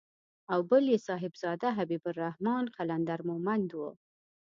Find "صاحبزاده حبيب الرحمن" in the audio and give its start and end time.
1.07-2.63